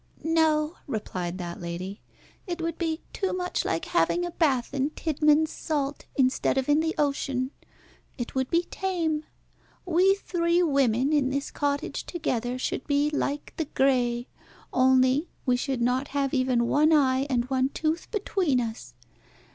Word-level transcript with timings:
"No," 0.23 0.77
replied 0.87 1.37
that 1.37 1.61
lady. 1.61 2.01
"It 2.47 2.59
would 2.59 2.79
be 2.79 3.01
too 3.13 3.33
much 3.33 3.63
like 3.63 3.85
having 3.85 4.25
a 4.25 4.31
bath 4.31 4.73
in 4.73 4.89
Tidman's 4.89 5.51
salt, 5.51 6.05
instead 6.15 6.57
of 6.57 6.67
in 6.67 6.79
the 6.79 6.95
ocean. 6.97 7.51
It 8.17 8.33
would 8.33 8.49
be 8.49 8.63
tame. 8.63 9.25
We 9.85 10.15
three 10.15 10.63
women 10.63 11.13
in 11.13 11.29
this 11.29 11.51
cottage 11.51 12.03
together 12.07 12.57
should 12.57 12.87
be 12.87 13.11
like 13.11 13.53
the 13.57 13.65
Graiæ, 13.67 14.25
only 14.73 15.29
we 15.45 15.55
should 15.55 15.81
not 15.81 16.07
have 16.07 16.33
even 16.33 16.65
one 16.67 16.91
eye 16.91 17.27
and 17.29 17.45
one 17.51 17.69
tooth 17.69 18.09
between 18.09 18.59
us. 18.59 18.95